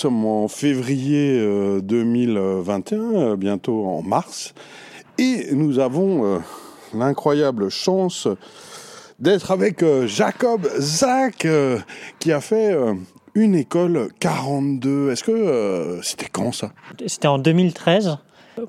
[0.00, 1.38] sommes en février
[1.82, 4.54] 2021, bientôt en mars,
[5.18, 6.40] et nous avons
[6.94, 8.26] l'incroyable chance
[9.18, 11.46] d'être avec Jacob Zach,
[12.18, 12.74] qui a fait
[13.34, 15.10] une école 42.
[15.10, 16.72] Est-ce que c'était quand ça?
[17.06, 18.16] C'était en 2013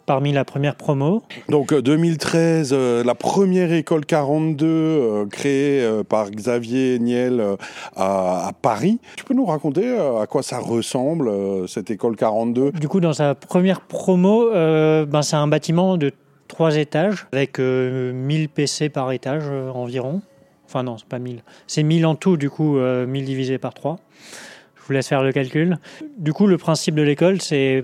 [0.05, 1.23] parmi la première promo.
[1.49, 7.43] Donc 2013, euh, euh, la première école 42 euh, créée par Xavier Niel
[7.95, 8.99] à, Paris.
[9.15, 11.31] Tu peux nous raconter à quoi ça ressemble
[11.67, 16.11] cette école 42 Du coup, dans sa première promo, ben, c'est un bâtiment de
[16.47, 20.21] trois étages avec 1000 PC par étage environ.
[20.67, 21.43] Enfin non, c'est pas 1000.
[21.67, 23.99] C'est 1000 en tout, du coup, 1000 divisé par 3.
[24.81, 25.77] Je vous laisse faire le calcul.
[26.17, 27.83] Du coup, le principe de l'école, c'est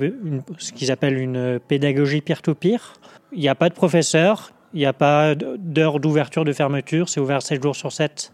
[0.57, 2.93] ce qu'ils appellent une pédagogie peer-to-peer.
[3.33, 7.07] Il n'y a pas de professeur, il n'y a pas d'heure d'ouverture, de fermeture.
[7.09, 8.33] C'est ouvert 7 jours sur 7,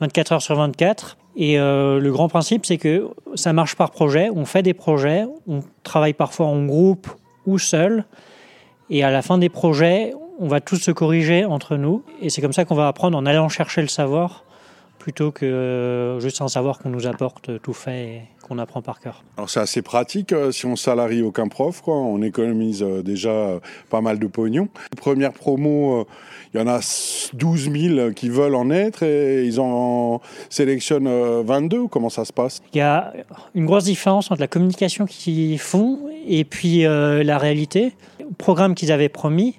[0.00, 1.18] 24 heures sur 24.
[1.36, 4.30] Et euh, le grand principe, c'est que ça marche par projet.
[4.34, 7.08] On fait des projets, on travaille parfois en groupe
[7.46, 8.04] ou seul.
[8.90, 12.02] Et à la fin des projets, on va tous se corriger entre nous.
[12.22, 14.44] Et c'est comme ça qu'on va apprendre en allant chercher le savoir
[15.08, 19.00] plutôt que euh, juste un savoir qu'on nous apporte tout fait et qu'on apprend par
[19.00, 19.24] cœur.
[19.38, 21.96] Alors c'est assez pratique euh, si on salarie aucun prof, quoi.
[21.96, 24.68] on économise euh, déjà pas mal de pognon.
[24.98, 26.06] Première promo,
[26.52, 26.80] il y en a
[27.32, 30.20] 12 000 qui veulent en être et ils en
[30.50, 31.08] sélectionnent
[31.42, 31.86] 22.
[31.86, 32.60] Comment ça se passe?
[32.74, 33.14] Il y a
[33.54, 37.94] une grosse différence entre la communication qu'ils font et puis la réalité.
[38.20, 39.58] Le programme qu'ils avaient promis,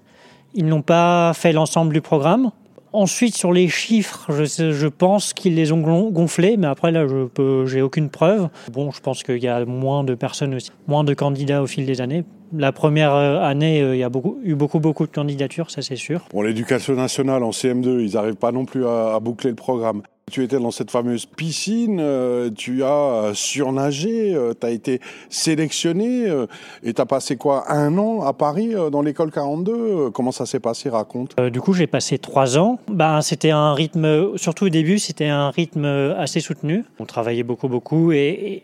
[0.54, 2.52] ils n'ont pas fait l'ensemble du programme.
[2.92, 7.82] Ensuite, sur les chiffres, je, pense qu'ils les ont gonflés, mais après, là, je j'ai
[7.82, 8.50] aucune preuve.
[8.72, 11.86] Bon, je pense qu'il y a moins de personnes aussi, moins de candidats au fil
[11.86, 12.24] des années.
[12.52, 14.10] La première euh, année, euh, il y a
[14.44, 16.22] eu beaucoup, beaucoup de candidatures, ça c'est sûr.
[16.30, 20.02] Pour l'éducation nationale en CM2, ils n'arrivent pas non plus à boucler le programme.
[20.30, 26.28] Tu étais dans cette fameuse piscine, euh, tu as surnagé, euh, tu as été sélectionné
[26.30, 26.46] euh,
[26.84, 30.60] et tu as passé quoi Un an à Paris dans l'école 42 Comment ça s'est
[30.60, 31.36] passé Raconte.
[31.52, 32.80] du coup, j'ai passé trois ans.
[32.88, 36.86] Ben, c'était un rythme, surtout au début, c'était un rythme assez soutenu.
[37.00, 38.64] On travaillait beaucoup, beaucoup et,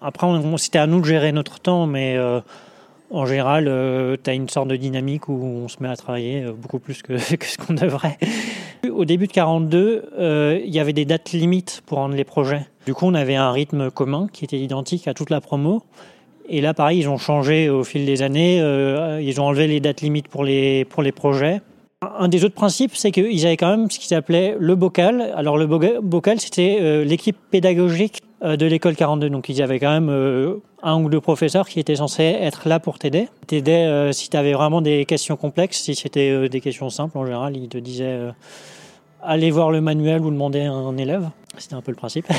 [0.00, 0.26] après,
[0.58, 2.16] c'était à nous de gérer notre temps, mais
[3.10, 3.64] en général,
[4.22, 7.18] tu as une sorte de dynamique où on se met à travailler beaucoup plus que,
[7.18, 8.18] ce qu'on devrait.
[8.90, 12.66] Au début de 42, euh, il y avait des dates limites pour rendre les projets.
[12.86, 15.82] Du coup, on avait un rythme commun qui était identique à toute la promo.
[16.48, 18.60] Et là, pareil, ils ont changé au fil des années.
[18.60, 21.60] Euh, ils ont enlevé les dates limites pour les, pour les projets.
[22.18, 25.32] Un des autres principes, c'est qu'ils avaient quand même ce qu'ils appelaient le bocal.
[25.34, 29.30] Alors, le bocal, c'était euh, l'équipe pédagogique de l'école 42.
[29.30, 32.98] Donc, ils avaient quand même un ou deux professeurs qui étaient censés être là pour
[32.98, 33.28] t'aider.
[33.46, 35.78] T'aider si tu avais vraiment des questions complexes.
[35.78, 38.18] Si c'était des questions simples, en général, ils te disaient
[39.22, 41.28] aller voir le manuel ou demander à un élève.
[41.58, 42.26] C'était un peu le principe.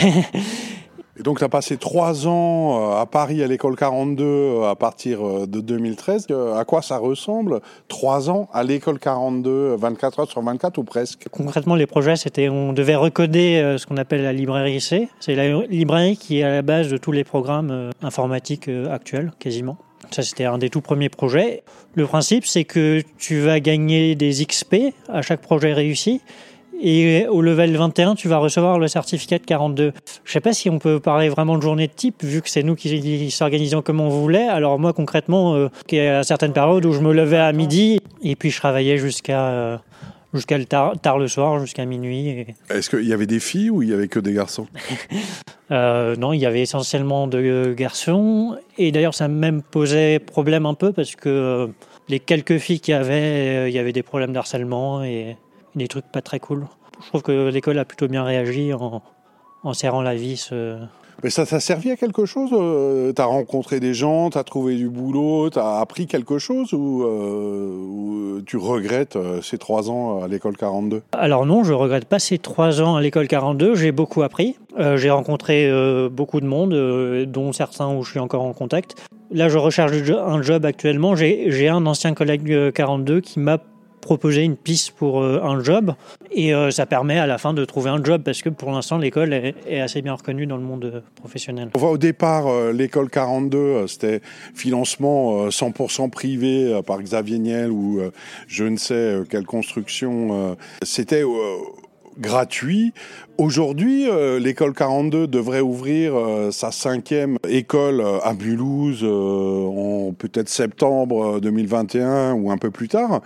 [1.19, 4.75] Et donc, tu as passé trois ans euh, à Paris à l'école 42 euh, à
[4.75, 6.27] partir euh, de 2013.
[6.55, 11.25] À quoi ça ressemble Trois ans à l'école 42, 24 heures sur 24 ou presque?
[11.31, 15.09] Concrètement, les projets, c'était on devait recoder ce qu'on appelle la librairie C.
[15.19, 19.77] C'est la librairie qui est à la base de tous les programmes informatiques actuels, quasiment.
[20.11, 21.63] Ça, c'était un des tout premiers projets.
[21.95, 26.21] Le principe, c'est que tu vas gagner des XP à chaque projet réussi
[26.79, 29.93] et au level 21, tu vas recevoir le certificat de 42.
[30.23, 32.63] Je sais pas si on peut parler vraiment de journée de type, vu que c'est
[32.63, 34.47] nous qui s'organisons comme on voulait.
[34.47, 37.99] Alors moi, concrètement, euh, il y a certaines périodes où je me levais à midi,
[38.21, 39.77] et puis je travaillais jusqu'à euh,
[40.33, 42.45] jusqu'à tard, tard, le soir, jusqu'à minuit.
[42.69, 44.67] Est-ce qu'il y avait des filles ou il y avait que des garçons?
[45.69, 48.55] Euh, Non, il y avait essentiellement de garçons.
[48.77, 51.69] Et d'ailleurs, ça même posait problème un peu parce que
[52.07, 55.35] les quelques filles qu'il y avait, il y avait des problèmes d'harcèlement et
[55.77, 56.67] des trucs pas très cool.
[57.03, 59.01] Je trouve que l'école a plutôt bien réagi en,
[59.63, 60.49] en serrant la vis.
[60.51, 60.79] Euh.
[61.23, 64.87] Mais ça t'a servi à quelque chose euh, T'as rencontré des gens, t'as trouvé du
[64.87, 71.01] boulot, t'as appris quelque chose ou, euh, tu regrettes ces trois ans à l'école 42
[71.13, 73.73] Alors non, je regrette pas ces trois ans à l'école 42.
[73.75, 74.57] J'ai beaucoup appris.
[74.95, 75.71] j'ai rencontré
[76.11, 78.95] beaucoup de monde, dont certains où je suis encore en contact.
[79.31, 81.15] Là, je recherche un job actuellement.
[81.15, 83.57] J'ai un ancien collègue 42 qui m'a
[84.07, 85.93] proposer une piste pour euh, un job
[86.31, 88.97] et euh, ça permet à la fin de trouver un job parce que pour l'instant
[88.97, 91.71] l'école est, assez bien reconnue dans le monde euh, professionnel.
[91.75, 94.21] On voit au départ l'école 42 c'était
[94.55, 97.99] financement 100% privé par Xavier Niel ou
[98.47, 101.23] je ne sais quelle construction c'était
[102.17, 102.93] gratuit.
[103.37, 104.07] Aujourd'hui,
[104.39, 106.13] l'école 42 devrait ouvrir
[106.51, 113.21] sa cinquième école à Mulhouse en peut-être septembre 2021 ou un peu plus tard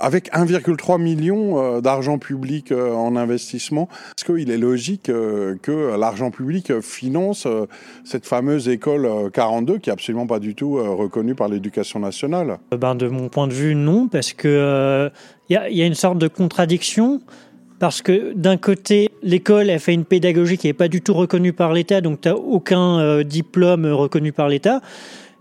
[0.00, 3.88] avec 1,3 million d'argent public en investissement,
[4.18, 7.46] est-ce qu'il est logique que l'argent public finance
[8.04, 12.94] cette fameuse école 42 qui est absolument pas du tout reconnue par l'éducation nationale ben,
[12.94, 15.10] De mon point de vue, non, parce que
[15.48, 17.20] il y, a une sorte de contradiction
[17.80, 21.54] parce que d'un côté, l'école, elle fait une pédagogie qui n'est pas du tout reconnue
[21.54, 24.80] par l'État, donc tu n'as aucun euh, diplôme reconnu par l'État.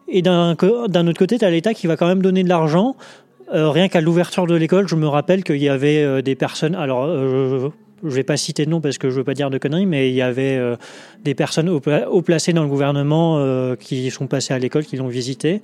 [0.08, 2.96] Et d'un autre côté, tu as l'État qui va quand même donner de l'argent.
[3.54, 6.75] Euh, rien qu'à l'ouverture de l'école, je me rappelle qu'il y avait euh, des personnes.
[6.75, 7.69] Alors, je
[8.04, 9.86] ne vais pas citer de nom parce que je ne veux pas dire de conneries,
[9.86, 10.60] mais il y avait
[11.24, 15.62] des personnes haut, placées dans le gouvernement qui sont passées à l'école, qui l'ont visité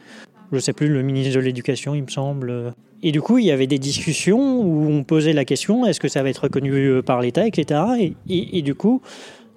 [0.51, 2.73] je sais plus, le ministre de l'Éducation, il me semble.
[3.03, 6.07] Et du coup, il y avait des discussions où on posait la question est-ce que
[6.07, 7.81] ça va être reconnu euh, par l'État, etc.
[8.29, 9.01] Et, du coup,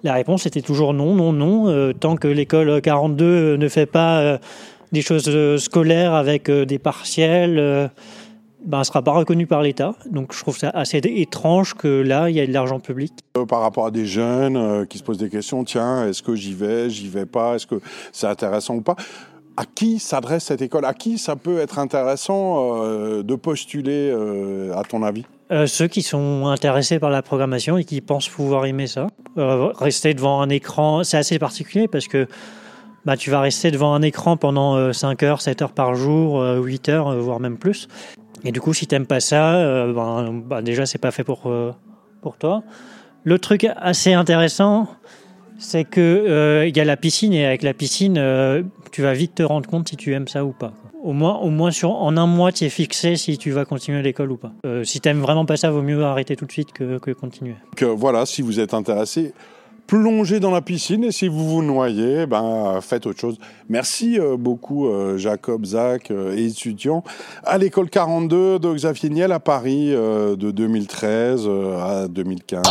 [0.03, 1.67] la réponse était toujours non, non, non.
[1.67, 4.37] Euh, tant que l'école 42 ne fait pas euh,
[4.91, 7.91] des choses scolaires avec des partiels,
[8.65, 9.95] ben, ne sera pas reconnu par l'État.
[10.11, 13.13] Donc je trouve ça assez étrange que là, il y ait de l'argent public.
[13.47, 16.89] Par rapport à des jeunes qui se posent des questions, tiens, est-ce que j'y vais,
[16.89, 17.79] j'y vais pas, est-ce que
[18.11, 18.95] c'est intéressant ou pas?
[19.59, 20.85] À qui s'adresse cette école?
[20.85, 25.25] À qui ça peut être intéressant euh, de postuler, euh, à ton avis?
[25.51, 29.07] Euh, Ceux qui sont intéressés par la programmation et qui pensent pouvoir aimer ça.
[29.35, 32.27] rester devant un écran, c'est assez particulier parce que
[33.03, 36.87] bah, tu vas rester devant un écran pendant 5 heures, 7 heures par jour, 8
[36.87, 37.89] heures, voire même plus.
[38.43, 41.51] Et du coup, si tu n'aimes pas ça, ben, bah, déjà, c'est pas fait pour,
[42.21, 42.63] pour toi.
[43.23, 44.87] Le truc assez intéressant,
[45.57, 48.15] c'est que il y a la piscine et avec la piscine,
[48.91, 50.73] tu vas vite te rendre compte si tu aimes ça ou pas.
[51.01, 54.01] Au moins, au moins sur, en un mois, tu es fixé si tu vas continuer
[54.01, 54.51] l'école ou pas.
[54.65, 57.11] Euh, si tu aimes vraiment pas ça, vaut mieux arrêter tout de suite que, que
[57.11, 57.55] continuer.
[57.81, 59.33] Voilà, si vous êtes intéressé,
[59.89, 63.39] plongez dans la piscine et si vous vous noyez, ben, faites autre chose.
[63.69, 67.03] Merci euh, beaucoup euh, Jacob, Zach et étudiants
[67.43, 71.49] à l'école 42 de Xavier Niel à Paris de 2013
[71.81, 72.61] à 2015.